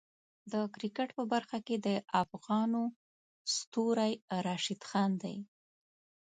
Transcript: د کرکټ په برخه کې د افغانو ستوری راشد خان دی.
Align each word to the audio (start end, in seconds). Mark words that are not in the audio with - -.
د 0.51 0.53
کرکټ 0.75 1.09
په 1.17 1.23
برخه 1.33 1.57
کې 1.67 1.75
د 1.85 1.87
افغانو 2.23 2.81
ستوری 3.55 4.13
راشد 4.45 4.81
خان 4.89 5.11
دی. 5.23 5.37